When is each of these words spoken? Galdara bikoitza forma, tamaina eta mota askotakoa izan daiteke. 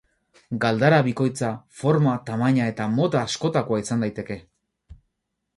Galdara 0.61 1.01
bikoitza 1.07 1.49
forma, 1.83 2.15
tamaina 2.31 2.71
eta 2.73 2.89
mota 2.97 3.23
askotakoa 3.29 3.85
izan 3.85 4.07
daiteke. 4.07 4.43